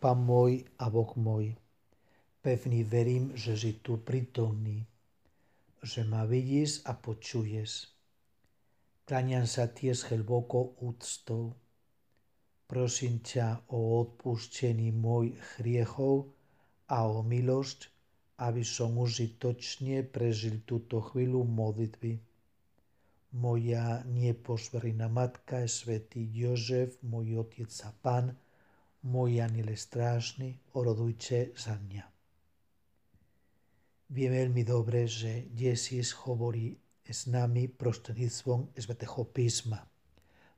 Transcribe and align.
Pán 0.00 0.24
môj 0.24 0.64
a 0.80 0.88
Boh 0.88 1.12
môj, 1.12 1.52
pevný 2.40 2.88
verím, 2.88 3.36
že 3.36 3.52
si 3.52 3.84
tu 3.84 4.00
prítomný, 4.00 4.88
že 5.84 6.08
ma 6.08 6.24
vidíš 6.24 6.88
a 6.88 6.96
počuješ. 6.96 7.92
Kláňam 9.04 9.44
sa 9.44 9.68
ti 9.68 9.92
s 9.92 10.08
hlbokou 10.08 10.80
úctou. 10.80 11.52
Prosím 12.64 13.20
ťa 13.20 13.68
o 13.76 14.00
odpustení 14.00 14.88
mojich 14.88 15.36
hriechov 15.60 16.32
a 16.88 17.04
o 17.04 17.20
milosť, 17.20 17.92
aby 18.40 18.64
som 18.64 18.96
užitočne 18.96 20.00
prežil 20.08 20.64
túto 20.64 21.04
chvíľu 21.04 21.44
modlitby. 21.44 22.16
Moja 23.36 24.00
neposverná 24.08 25.12
matka, 25.12 25.68
svätý 25.68 26.24
Jozef, 26.32 26.96
môj 27.04 27.44
otec 27.44 27.68
a 27.84 27.92
pán, 28.00 28.32
môj 29.06 29.40
aniel 29.40 29.72
strážny, 29.72 30.60
orodujte 30.76 31.56
za 31.56 31.76
mňa. 31.76 32.04
Viem 34.10 34.32
veľmi 34.34 34.62
dobre, 34.66 35.06
že 35.06 35.48
Jezus 35.54 36.10
hovorí 36.26 36.74
s 37.06 37.30
nami 37.30 37.70
prostredníctvom 37.70 38.74
Svetého 38.74 39.22
písma. 39.30 39.80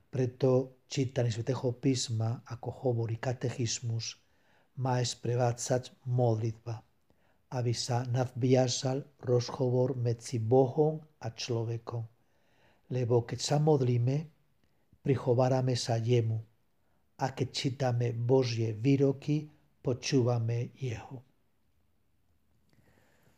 Preto 0.09 0.81
čítanie 0.89 1.29
Svetého 1.29 1.73
písma, 1.77 2.41
ako 2.49 2.69
hovorí 2.89 3.21
katechizmus, 3.21 4.17
má 4.81 4.97
sprevádzať 4.97 6.05
modlitba, 6.09 6.81
aby 7.53 7.73
sa 7.77 8.01
nadviazal 8.09 9.05
rozhovor 9.21 9.93
medzi 9.93 10.41
Bohom 10.41 10.97
a 11.21 11.29
človekom. 11.29 12.01
Lebo 12.89 13.21
keď 13.21 13.39
sa 13.41 13.57
modlíme, 13.61 14.15
prichovárame 15.05 15.77
sa 15.77 16.01
jemu, 16.01 16.52
a 17.23 17.31
keď 17.31 17.47
čítame 17.55 18.11
Božie 18.11 18.75
výroky, 18.75 19.47
počúvame 19.79 20.75
Jeho. 20.75 21.23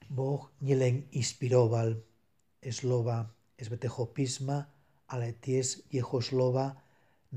Boh 0.10 0.50
nielen 0.66 1.06
inspiroval 1.14 1.94
slova 2.66 3.30
Svetého 3.56 4.10
písma, 4.10 4.66
ale 5.14 5.38
tiež 5.38 5.86
Jeho 5.94 6.18
slova 6.18 6.74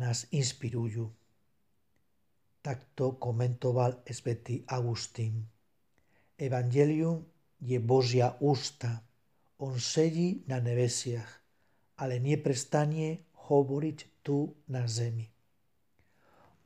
nás 0.01 0.25
inspirujú. 0.33 1.13
Takto 2.65 3.21
komentoval 3.21 4.01
svätý 4.09 4.65
Agustín. 4.73 5.45
Evangelium 6.41 7.29
je 7.61 7.77
Božia 7.77 8.33
ústa. 8.41 9.05
On 9.61 9.77
sedí 9.77 10.49
na 10.49 10.65
nebesiach, 10.65 11.29
ale 12.01 12.19
neprestane 12.25 13.29
hovoriť 13.37 14.25
tu 14.25 14.49
na 14.73 14.89
zemi. 14.89 15.38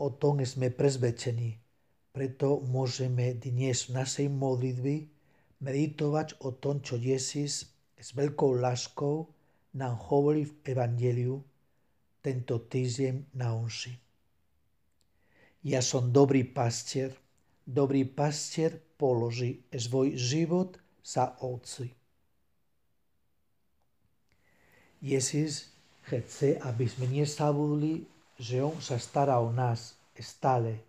O 0.02 0.10
tom 0.10 0.42
sme 0.42 0.74
presvedčení, 0.74 1.62
preto 2.10 2.58
môžeme 2.66 3.38
dnes 3.38 3.86
v 3.86 4.02
našej 4.02 4.26
modlitbi 4.34 5.06
meditovať 5.62 6.42
o 6.42 6.50
tom, 6.58 6.82
čo 6.82 6.98
Jezus 6.98 7.70
s 7.94 8.08
veľkou 8.10 8.58
láskou 8.58 9.30
nám 9.78 9.94
hovorí 10.10 10.42
v 10.42 10.74
Evangeliu 10.74 11.38
tento 12.18 12.58
týždeň 12.66 13.38
na 13.38 13.54
onši. 13.54 13.94
Ja 15.70 15.78
som 15.78 16.10
dobrý 16.10 16.50
pastier, 16.50 17.14
dobrý 17.62 18.02
pastier 18.02 18.82
položí 18.98 19.62
svoj 19.70 20.18
život 20.18 20.82
za 20.98 21.38
ovci. 21.46 21.94
Jezus 24.98 25.70
chce, 26.10 26.58
aby 26.58 26.90
sme 26.90 27.06
nesabudli 27.06 28.10
že 28.38 28.62
On 28.62 28.80
sa 28.80 28.96
stará 28.96 29.40
o 29.40 29.52
nás 29.52 29.96
stále. 30.20 30.80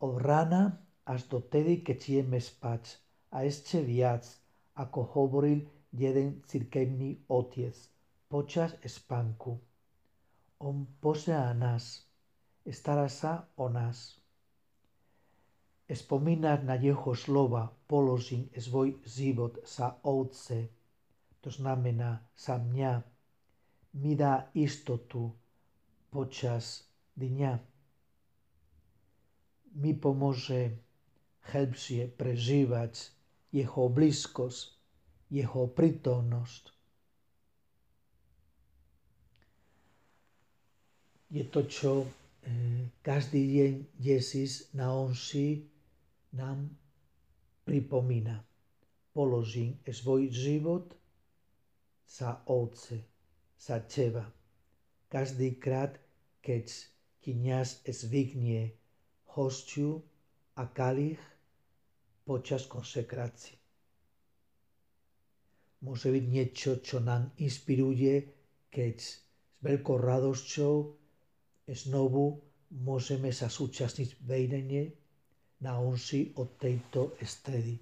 Od 0.00 0.18
rána 0.18 0.78
až 1.06 1.26
do 1.30 1.40
tedy, 1.40 1.82
keď 1.82 1.98
ideme 2.08 2.40
spať. 2.42 2.98
A 3.30 3.42
ešte 3.46 3.82
viac, 3.82 4.26
ako 4.74 5.02
hovoril 5.14 5.66
jeden 5.92 6.42
cirkevný 6.46 7.18
otec 7.28 7.74
počas 8.28 8.74
spánku. 8.82 9.58
On 10.58 10.86
pozera 11.00 11.52
nás, 11.52 12.02
stará 12.66 13.08
sa 13.08 13.46
o 13.56 13.68
nás. 13.68 14.16
Spomínať 15.86 16.66
na 16.66 16.74
jeho 16.74 17.14
slova 17.14 17.70
položím 17.86 18.50
svoj 18.56 18.98
život 19.06 19.62
za 19.62 19.94
počas 26.16 26.88
dňa 27.20 27.60
mi 29.76 29.92
pomôže 29.92 30.72
lepšie 31.52 32.08
prežívať 32.08 33.12
jeho 33.52 33.92
blízkosť, 33.92 34.72
jeho 35.28 35.68
prítomnosť. 35.68 36.72
Je 41.36 41.44
to, 41.44 41.60
čo 41.68 41.92
e, 42.00 42.08
každý 43.04 43.42
deň 43.60 43.72
Jezus 44.00 44.72
na 44.72 44.96
onši 44.96 45.68
nám 46.32 46.72
pripomína. 47.68 48.40
Položím 49.12 49.76
svoj 49.84 50.32
život 50.32 50.96
za 52.08 52.40
ovce, 52.48 53.04
za 53.60 53.84
teba. 53.84 54.24
Každý 55.10 55.58
krát, 55.58 56.05
keď 56.46 56.66
kniaz 57.26 57.82
zvykne 57.82 58.70
hostiu 59.34 59.98
a 60.54 60.70
kalich 60.70 61.18
počas 62.22 62.70
konsekrácie. 62.70 63.58
Môže 65.82 66.14
byť 66.14 66.24
niečo, 66.30 66.78
čo 66.78 67.02
nám 67.02 67.34
inspiruje, 67.42 68.14
keď 68.70 68.94
s 68.94 69.26
veľkou 69.58 69.98
radosťou 69.98 70.74
znovu 71.66 72.38
môžeme 72.78 73.34
sa 73.34 73.50
súčasniť 73.50 74.22
vejdenie 74.22 74.94
na 75.66 75.82
onsi 75.82 76.30
od 76.38 76.54
tejto 76.62 77.18
stredy. 77.26 77.74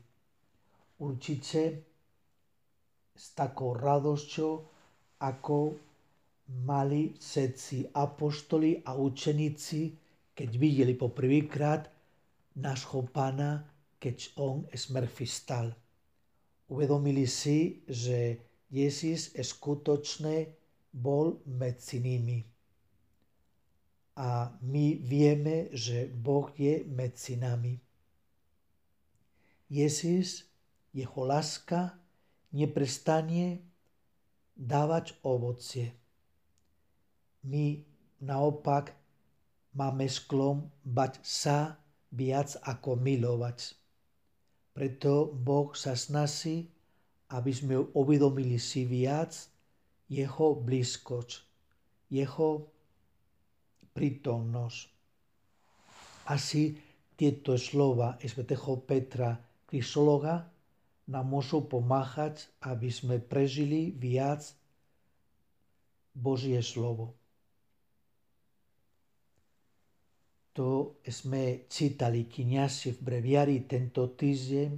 Určite 1.04 1.62
s 3.12 3.26
takou 3.36 3.76
radosťou, 3.76 4.52
ako 5.20 5.56
mali 6.48 7.16
všetci 7.16 7.96
apoštoli 7.96 8.84
a 8.84 8.94
učeníci, 8.94 9.80
keď 10.36 10.50
videli 10.58 10.94
poprvýkrát 10.94 11.88
nášho 12.60 13.08
pána, 13.08 13.64
keď 13.96 14.36
on 14.36 14.68
smrtvý 14.68 15.26
stal. 15.26 15.72
Uvedomili 16.68 17.24
si, 17.24 17.80
že 17.88 18.36
Jezus 18.68 19.32
skutočne 19.32 20.52
bol 20.92 21.40
medzi 21.48 22.00
nimi. 22.00 22.44
A 24.14 24.52
my 24.62 24.86
vieme, 25.02 25.72
že 25.74 26.06
Boh 26.06 26.52
je 26.54 26.86
medzi 26.86 27.34
nami. 27.34 27.74
Jezus, 29.66 30.46
jeho 30.94 31.22
láska, 31.26 31.98
neprestane 32.54 33.58
dávať 34.54 35.18
ovocie 35.26 36.03
my 37.44 37.78
naopak 38.24 38.96
máme 39.76 40.08
sklon 40.08 40.64
bať 40.84 41.20
sa 41.20 41.76
viac 42.14 42.56
ako 42.64 42.96
milovať. 42.96 43.76
Preto 44.74 45.30
Boh 45.30 45.70
sa 45.76 45.94
snaží, 45.94 46.66
aby 47.30 47.52
sme 47.54 47.76
uvedomili 47.94 48.58
si 48.58 48.86
viac 48.86 49.34
jeho 50.10 50.58
blízkosť, 50.58 51.30
jeho 52.10 52.66
prítomnosť. 53.94 54.80
Asi 56.30 56.74
tieto 57.14 57.54
slova 57.54 58.18
svätého 58.18 58.80
Petra 58.82 59.38
Kristologa 59.68 60.42
nám 61.04 61.26
môžu 61.28 61.62
pomáhať, 61.68 62.48
aby 62.64 62.88
sme 62.88 63.20
prežili 63.20 63.92
viac 63.92 64.42
Božie 66.14 66.62
slovo. 66.64 67.14
To 70.54 71.02
sme 71.02 71.66
čítali 71.66 72.30
kniazi 72.30 72.94
v 72.94 72.98
breviári 73.02 73.66
tento 73.66 74.14
týždeň 74.14 74.70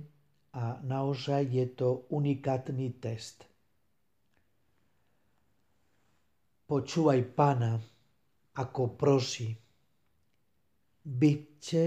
a 0.57 0.81
naozaj 0.81 1.53
je 1.53 1.67
to 1.77 2.09
unikátny 2.17 2.97
test. 2.97 3.45
Počúvaj 6.65 7.21
pána, 7.37 7.77
ako 8.57 8.97
prosí. 8.97 9.53
Byťte, 11.05 11.85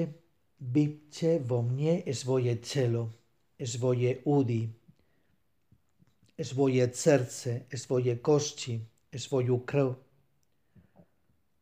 byťte 0.61 1.31
vo 1.41 1.65
mne 1.65 2.05
svoje 2.13 2.61
telo, 2.61 3.09
svoje 3.57 4.21
údy, 4.29 4.69
svoje 6.37 6.83
srdce, 6.93 7.65
svoje 7.73 8.21
kosti, 8.21 8.77
svoju 9.09 9.65
krv. 9.65 9.89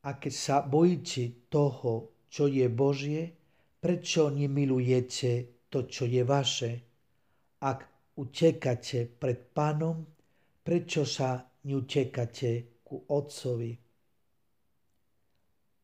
A 0.04 0.10
keď 0.20 0.34
sa 0.36 0.60
bojíte 0.60 1.48
toho, 1.48 2.17
čo 2.28 2.48
je 2.48 2.68
Božie, 2.68 3.32
prečo 3.80 4.30
nemilujete 4.30 5.64
to, 5.72 5.88
čo 5.88 6.06
je 6.08 6.24
vaše? 6.24 6.72
Ak 7.64 8.14
utekate 8.18 9.08
pred 9.08 9.40
pánom, 9.54 10.06
prečo 10.64 11.08
sa 11.08 11.42
neutekate 11.66 12.84
ku 12.84 13.08
otcovi? 13.08 13.72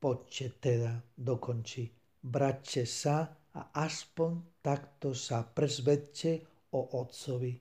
Poďte 0.03 0.45
teda, 0.59 0.93
dokončí, 1.15 1.87
braťte 2.19 2.83
sa 2.83 3.23
a 3.55 3.61
aspoň 3.79 4.59
takto 4.59 5.15
sa 5.15 5.47
presvedte 5.47 6.43
o 6.75 6.99
otcovi. 6.99 7.55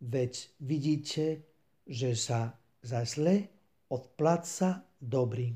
Veď 0.00 0.32
vidíte, 0.64 1.26
že 1.86 2.16
sa 2.16 2.56
za 2.80 3.04
zle 3.04 3.46
odpláca 3.92 4.82
dobrým, 4.96 5.54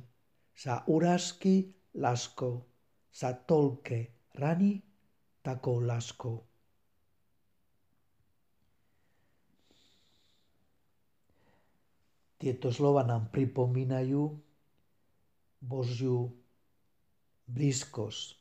za 0.54 0.84
urážky 0.86 1.72
láskou, 1.98 2.66
za 3.14 3.30
toľké 3.30 4.32
rany 4.34 4.82
takou 5.44 5.78
láskou. 5.78 6.42
Tieto 12.34 12.68
slova 12.74 13.06
nám 13.06 13.30
pripomínajú 13.30 14.20
Božiu 15.64 16.28
blízkosť. 17.48 18.36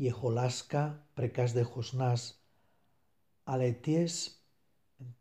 Jeho 0.00 0.28
láska 0.32 0.96
pre 1.12 1.28
každého 1.28 1.76
z 1.80 1.92
nás, 1.96 2.20
ale 3.44 3.76
tiež 3.80 4.32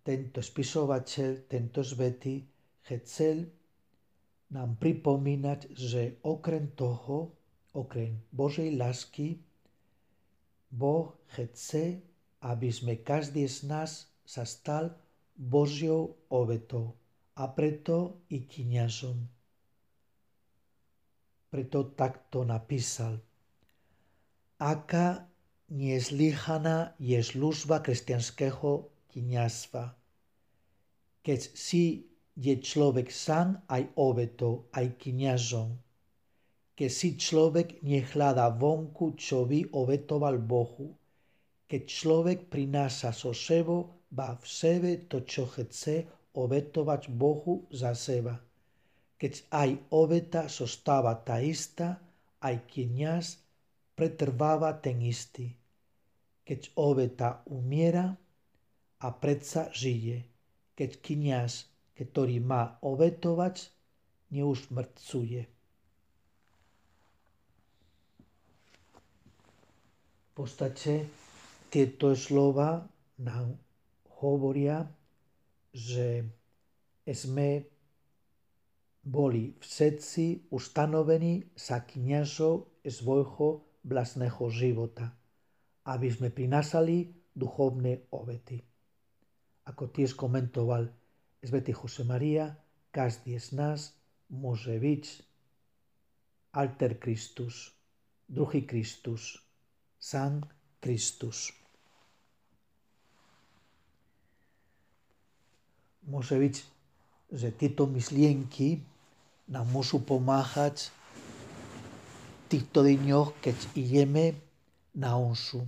tento 0.04 0.40
spisovateľ, 0.44 1.48
tento 1.48 1.80
zvety 1.84 2.44
chcel 2.88 3.59
nám 4.50 4.82
pripomínať, 4.82 5.74
že 5.78 6.18
okrem 6.26 6.74
toho, 6.74 7.34
okrem 7.74 8.18
Božej 8.34 8.74
lásky, 8.78 9.38
Boh 10.70 11.14
chce, 11.34 12.02
aby 12.46 12.70
sme 12.70 13.02
každý 13.02 13.46
z 13.46 13.70
nás 13.70 14.10
sa 14.26 14.46
stal 14.46 14.94
Božou 15.34 16.18
obetou 16.30 16.94
a 17.38 17.50
preto 17.50 18.22
i 18.30 18.46
kniazom. 18.46 19.26
Preto 21.50 21.90
takto 21.98 22.46
napísal. 22.46 23.18
Aká 24.62 25.26
nezlyhaná 25.72 26.94
je 27.02 27.18
služba 27.22 27.82
kresťanského 27.82 28.90
kniazstva. 29.10 29.98
Keď 31.26 31.40
si 31.58 32.09
je 32.40 32.56
človek 32.56 33.12
sám 33.12 33.68
aj 33.68 34.00
obetou, 34.00 34.72
aj 34.72 34.96
kniazom. 34.96 35.76
Keď 36.80 36.88
si 36.88 37.20
človek 37.20 37.84
nehľada 37.84 38.56
vonku, 38.56 39.20
čo 39.20 39.44
by 39.44 39.76
obetoval 39.76 40.40
Bohu. 40.40 40.96
Keď 41.68 41.82
človek 41.84 42.40
prináša 42.48 43.12
so 43.12 43.36
sebou 43.36 44.08
má 44.16 44.40
v 44.40 44.46
sebe 44.48 44.92
to, 45.12 45.28
čo 45.28 45.52
chce 45.52 46.08
obetovať 46.32 47.12
Bohu 47.12 47.68
za 47.76 47.92
seba. 47.92 48.40
Keď 49.20 49.34
aj 49.52 49.70
obeta 49.92 50.48
zostáva 50.48 51.20
tá 51.20 51.44
istá, 51.44 52.00
aj 52.40 52.56
kniaz 52.72 53.44
pretrváva 54.00 54.72
ten 54.80 55.04
istý. 55.04 55.52
Keď 56.48 56.72
obeta 56.80 57.44
umiera 57.52 58.16
a 59.04 59.08
predsa 59.12 59.68
žije. 59.76 60.24
Keď 60.80 61.04
kniaz, 61.04 61.69
ktorý 62.06 62.40
má 62.40 62.80
obetovať, 62.80 63.72
neusmrcuje. 64.32 65.42
V 70.30 70.32
podstate 70.38 71.04
tieto 71.68 72.16
slova 72.16 72.88
nám 73.20 73.60
hovoria, 74.24 74.88
že 75.76 76.24
sme 77.04 77.68
boli 79.04 79.58
všetci 79.60 80.52
ustanovení 80.54 81.52
za 81.58 81.84
kniažov 81.84 82.80
svojho 82.86 83.66
vlastného 83.84 84.44
života, 84.52 85.12
aby 85.88 86.08
sme 86.08 86.30
prinásali 86.32 87.10
duchovné 87.34 88.12
obety. 88.16 88.60
Ako 89.68 89.92
tiež 89.92 90.16
komentoval 90.16 90.88
Každý 92.90 93.34
z 93.40 93.50
nás 93.56 93.94
môže 94.28 94.74
byť 94.76 95.04
alter 96.58 96.98
Christus, 96.98 97.72
druhý 98.28 98.66
Kristus, 98.66 99.38
San 100.02 100.44
Kristus. 100.82 101.54
môže 106.10 106.36
byť, 106.36 106.56
že 107.30 107.54
tieto 107.54 107.86
myšlienky 107.86 108.82
nám 109.46 109.70
môžu 109.70 110.02
pomáhať 110.02 110.90
v 110.90 112.58
týchto 112.58 112.82
dňoch, 112.82 113.38
keď 113.46 113.58
ideme 113.78 114.34
na 114.98 115.14
onšu. 115.14 115.62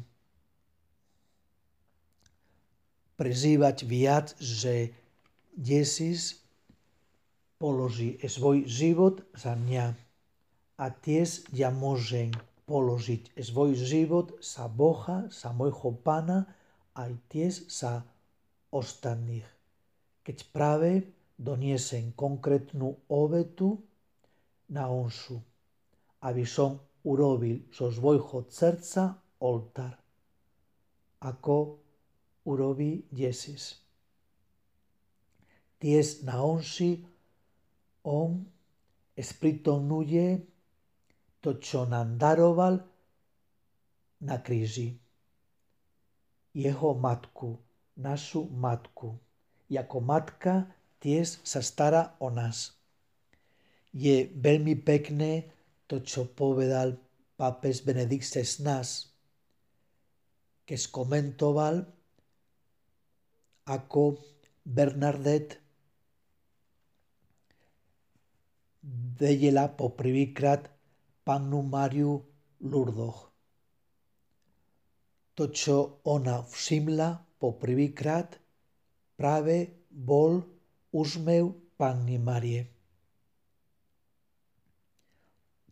Prežívať 3.22 3.86
viac, 3.86 4.34
že 4.42 4.90
Jezus 5.58 6.42
položí 7.62 8.18
svoj 8.26 8.66
život 8.66 9.24
za 9.38 9.54
mňa 9.56 9.94
a 10.82 10.86
tiež 10.90 11.46
ja 11.54 11.70
môžem 11.70 12.34
položiť 12.66 13.38
svoj 13.38 13.76
život 13.76 14.40
za 14.42 14.66
Boha, 14.72 15.28
za 15.30 15.52
môjho 15.52 15.94
Pána, 16.02 16.48
aj 16.96 17.12
tiež 17.30 17.68
za 17.68 18.02
ostatných 18.72 19.46
keď 20.22 20.38
práve 20.54 20.90
doniesem 21.38 22.14
konkrétnu 22.14 22.94
obetu 23.10 23.82
na 24.70 24.88
onšu, 24.88 25.42
aby 26.22 26.46
som 26.46 26.78
urobil 27.02 27.66
zo 27.74 27.90
svojho 27.90 28.46
srdca 28.46 29.18
oltár, 29.42 29.98
ako 31.26 31.82
urobí 32.46 33.10
Jezus. 33.10 33.82
Tiež 35.82 36.22
na 36.30 36.46
onši 36.46 37.02
on 38.06 38.46
spritomnuje 39.18 40.38
to, 41.42 41.58
čo 41.58 41.90
nám 41.90 42.22
daroval 42.22 42.78
na 44.22 44.38
kríži. 44.38 44.94
Jeho 46.54 46.94
matku, 46.94 47.58
našu 47.98 48.46
matku 48.54 49.18
ako 49.78 49.98
matka 50.04 50.68
tiež 51.00 51.40
sa 51.48 51.64
stará 51.64 52.20
o 52.20 52.28
nás. 52.28 52.76
Je 53.96 54.28
veľmi 54.28 54.76
pekné 54.84 55.48
to, 55.88 56.04
čo 56.04 56.28
povedal 56.28 56.96
pápež 57.40 57.84
Benedikt 57.84 58.28
XVI, 58.28 58.84
keď 60.68 60.80
skomentoval, 60.80 61.84
ako 63.68 64.20
Bernadette 64.64 65.71
vedela 69.18 69.70
poprvýkrát 69.70 70.66
pannu 71.22 71.62
Mariu 71.62 72.26
Lurdoch. 72.66 73.30
To, 75.38 75.48
čo 75.50 76.04
ona 76.06 76.44
všimla 76.44 77.40
poprvýkrát, 77.40 78.38
práve 79.16 79.86
bol 79.90 80.44
úsmev 80.92 81.56
Panny 81.78 82.18
Marie. 82.22 82.68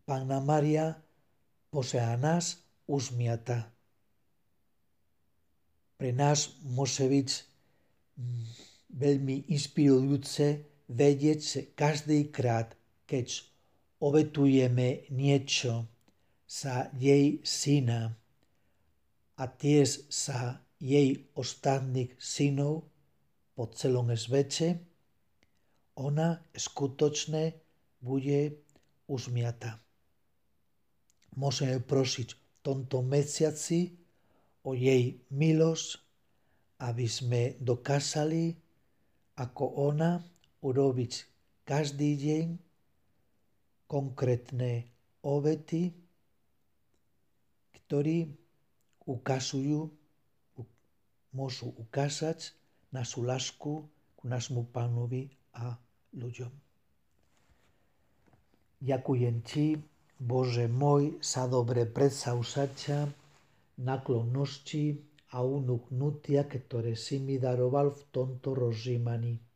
Panna 0.06 0.42
Maria 0.42 0.98
posea 1.70 2.18
nás 2.18 2.58
usmiata. 2.90 3.70
Pre 6.00 6.10
nás 6.16 6.58
môže 6.66 7.06
byť 7.06 7.30
veľmi 8.90 9.52
inspirujúce 9.54 10.66
vedieť, 10.90 11.76
každý 11.78 12.34
krát, 12.34 12.79
keď 13.10 13.42
obetujeme 14.06 15.10
niečo 15.10 15.90
sa 16.46 16.94
jej 16.94 17.42
syna 17.42 18.14
a 19.34 19.44
tiež 19.50 20.06
sa 20.14 20.62
jej 20.78 21.26
ostatných 21.34 22.14
synov, 22.22 22.86
po 23.58 23.68
celom 23.76 24.08
svete, 24.16 24.80
ona 26.00 26.40
skutočne 26.56 27.60
bude 28.00 28.56
usmiata. 29.12 29.76
Môžeme 31.36 31.84
prosiť 31.84 32.28
v 32.32 32.40
tomto 32.64 33.04
mesiaci 33.04 34.00
o 34.64 34.72
jej 34.72 35.20
milosť, 35.28 36.00
aby 36.88 37.04
sme 37.04 37.42
dokázali 37.60 38.56
ako 39.36 39.92
ona 39.92 40.24
urobiť 40.64 41.12
každý 41.68 42.16
deň 42.16 42.69
konkrétne 43.90 44.86
obety 45.26 45.90
ktorí 47.90 48.30
ukazujú, 49.10 49.90
môžu 51.34 51.74
ukázať 51.74 52.54
našu 52.94 53.26
lásku 53.26 53.90
k 54.14 54.20
nášmu 54.30 54.70
pánovi 54.70 55.34
a 55.58 55.74
ľuďom. 56.14 56.54
Ďakujem 58.86 59.36
ti, 59.42 59.74
Bože 60.22 60.70
môj, 60.70 61.18
sa 61.18 61.50
dobre 61.50 61.90
predsavzatia, 61.90 63.10
naklonnosti 63.82 65.02
a 65.34 65.42
unúknutia, 65.42 66.46
ktoré 66.46 66.94
si 66.94 67.18
mi 67.18 67.42
daroval 67.42 67.98
v 67.98 68.02
tomto 68.14 68.54
rozjímaní. 68.54 69.49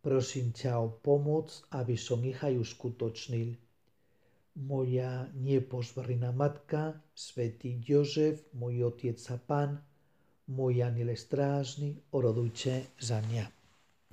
Prosím 0.00 0.56
ťa 0.56 0.80
o 0.80 0.88
pomoc, 0.96 1.52
aby 1.76 1.92
som 1.92 2.24
ich 2.24 2.40
aj 2.40 2.56
uskutočnil. 2.56 3.52
Moja 4.64 5.28
nepozvrná 5.36 6.32
matka, 6.32 6.96
svätý 7.12 7.76
Jozef, 7.84 8.48
môj 8.56 8.88
otec 8.88 9.20
a 9.28 9.36
pán, 9.36 9.70
môj 10.48 10.82
aniel 10.82 11.12
strážny, 11.12 12.00
orodujte 12.16 12.96
za 12.96 13.20
mňa. 13.20 13.59